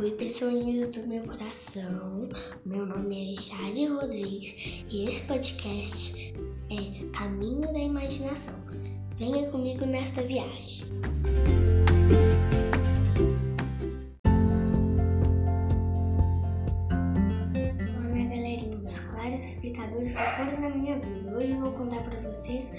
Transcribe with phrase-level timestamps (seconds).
[0.00, 2.30] Oi, pessoinhas do meu coração.
[2.64, 6.34] Meu nome é Jade Rodrigues e esse podcast
[6.70, 8.58] é Caminho da Imaginação.
[9.18, 10.86] Venha comigo nesta viagem.
[17.84, 21.36] Olá, minha galerinha dos claros explicadores fatores na minha vida.
[21.36, 22.72] Hoje eu vou contar para vocês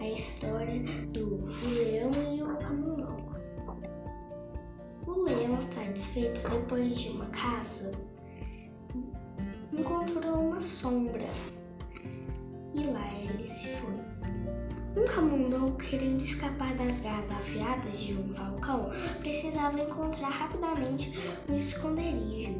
[0.00, 0.82] a história
[1.12, 1.38] do
[1.84, 3.43] leão e o camundongo.
[5.06, 7.92] O leão, satisfeito depois de uma caça,
[9.72, 11.26] encontrou uma sombra
[12.72, 13.94] e lá ele se foi.
[14.96, 21.12] Um camundongo, querendo escapar das garras afiadas de um falcão, precisava encontrar rapidamente
[21.48, 22.54] um esconderijo.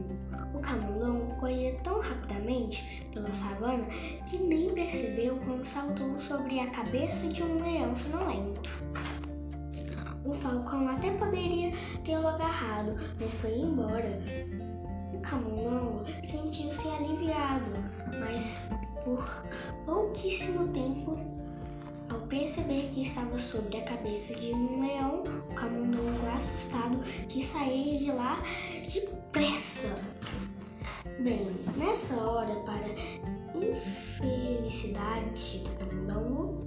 [0.52, 3.86] O camundongo corria tão rapidamente pela savana
[4.28, 8.70] que nem percebeu quando saltou sobre a cabeça de um leão sonolento.
[10.24, 11.70] O falcão até poderia
[12.02, 14.22] tê-lo agarrado, mas foi embora.
[15.12, 17.70] O camundongo sentiu-se aliviado,
[18.18, 18.66] mas
[19.04, 19.22] por
[19.84, 21.18] pouquíssimo tempo,
[22.08, 27.98] ao perceber que estava sobre a cabeça de um leão, o camundongo assustado quis sair
[27.98, 28.42] de lá
[28.82, 29.94] depressa.
[31.20, 32.88] Bem, nessa hora, para
[33.54, 36.66] infelicidade do camundongo,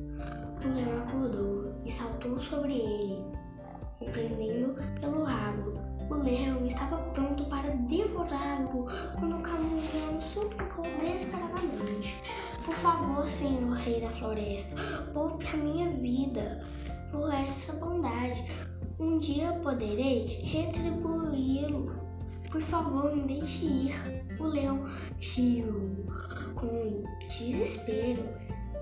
[0.64, 3.38] o leão acordou e saltou sobre ele
[4.12, 5.74] prendendo pelo rabo.
[6.10, 8.88] O leão estava pronto para devorá-lo
[9.20, 12.16] quando o camundongo suplicou desesperadamente:
[12.64, 14.78] Por favor, senhor rei da floresta,
[15.14, 16.66] poupe a minha vida
[17.12, 18.44] por essa bondade.
[19.00, 21.96] Um dia poderei retribuí-lo.
[22.50, 23.94] Por favor, me deixe ir.
[24.40, 24.84] O leão
[25.20, 26.06] riu
[26.56, 28.24] com desespero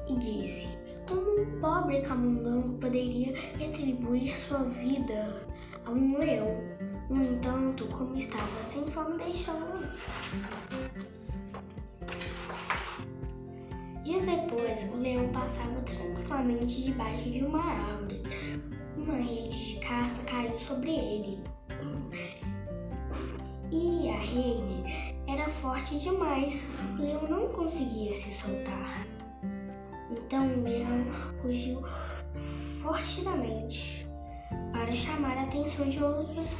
[0.07, 5.47] e disse: como um pobre camundongo poderia retribuir sua vida
[5.85, 6.63] a um leão?
[7.09, 9.75] No entanto, como estava sem fome, deixou-o
[14.03, 18.21] Dias depois, o leão passava tranquilamente debaixo de uma árvore.
[18.97, 21.43] Uma rede de caça caiu sobre ele.
[23.71, 26.67] E a rede era forte demais.
[26.97, 29.14] O leão não conseguia se soltar.
[30.17, 31.05] Então leão
[31.43, 31.83] rugiu
[32.81, 34.07] fortemente
[34.71, 36.55] para chamar a atenção de outros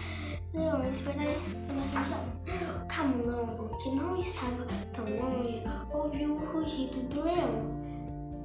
[0.53, 2.83] leões pela, pela região.
[2.83, 5.61] O camundongo, que não estava tão longe,
[5.93, 7.71] ouviu o rugido do leão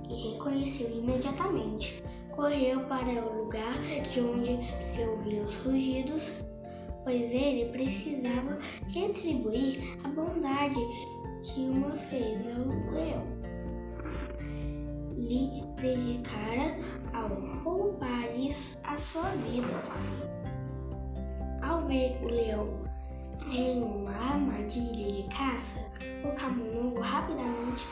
[0.08, 2.02] e reconheceu imediatamente.
[2.32, 3.74] Correu para o lugar
[4.10, 6.44] de onde se ouviam os rugidos,
[7.04, 10.80] pois ele precisava retribuir a bondade
[11.42, 13.49] que uma fez ao leão
[15.20, 16.76] lhe dedicara
[17.12, 17.30] ao
[17.62, 18.48] poupar-lhe
[18.84, 19.68] a sua vida.
[21.62, 22.80] Ao ver o leão
[23.52, 25.80] em uma armadilha de caça,
[26.24, 27.86] o camundongo rapidamente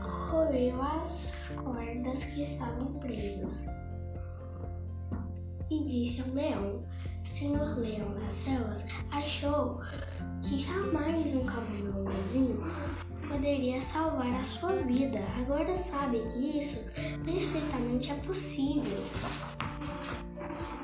[0.00, 3.66] roeu as cordas que estavam presas
[5.70, 6.80] e disse ao leão:
[7.24, 9.80] Senhor Leão das Selvas, achou
[10.52, 12.60] que jamais um camundongozinho
[13.26, 15.18] poderia salvar a sua vida.
[15.38, 16.90] Agora sabe que isso
[17.24, 18.98] perfeitamente é possível.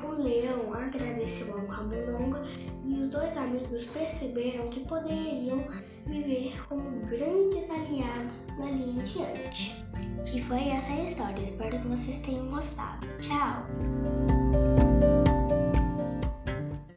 [0.03, 2.37] O leão agradeceu ao camundongo
[2.83, 5.63] e os dois amigos perceberam que poderiam
[6.07, 9.85] viver como grandes aliados dali em diante.
[10.33, 11.43] E foi essa a história.
[11.43, 13.07] Espero que vocês tenham gostado.
[13.19, 13.67] Tchau!